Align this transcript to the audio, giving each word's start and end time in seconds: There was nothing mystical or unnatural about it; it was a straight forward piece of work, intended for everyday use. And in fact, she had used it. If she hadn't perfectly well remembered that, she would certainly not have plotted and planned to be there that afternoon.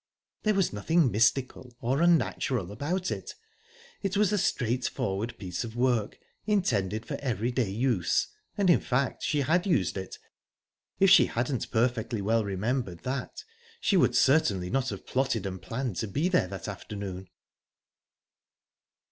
There 0.41 0.55
was 0.55 0.73
nothing 0.73 1.11
mystical 1.11 1.75
or 1.79 2.01
unnatural 2.01 2.71
about 2.71 3.11
it; 3.11 3.35
it 4.01 4.17
was 4.17 4.31
a 4.33 4.37
straight 4.39 4.87
forward 4.87 5.37
piece 5.37 5.63
of 5.63 5.75
work, 5.75 6.17
intended 6.47 7.05
for 7.05 7.19
everyday 7.21 7.69
use. 7.69 8.27
And 8.57 8.71
in 8.71 8.79
fact, 8.79 9.21
she 9.21 9.41
had 9.41 9.67
used 9.67 9.97
it. 9.97 10.17
If 10.99 11.11
she 11.11 11.27
hadn't 11.27 11.69
perfectly 11.69 12.19
well 12.19 12.43
remembered 12.43 13.03
that, 13.03 13.43
she 13.79 13.95
would 13.95 14.15
certainly 14.15 14.71
not 14.71 14.89
have 14.89 15.05
plotted 15.05 15.45
and 15.45 15.61
planned 15.61 15.97
to 15.97 16.07
be 16.07 16.29
there 16.29 16.47
that 16.47 16.67
afternoon. 16.67 17.27